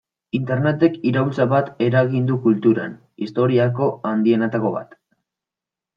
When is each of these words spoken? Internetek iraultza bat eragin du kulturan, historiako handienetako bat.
Internetek 0.37 0.95
iraultza 1.09 1.45
bat 1.51 1.69
eragin 1.89 2.25
du 2.31 2.39
kulturan, 2.47 2.95
historiako 3.27 3.91
handienetako 4.13 4.77
bat. 4.79 5.01